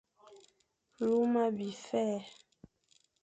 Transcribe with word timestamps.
Luma 1.07 1.43
bifer, 1.57 2.21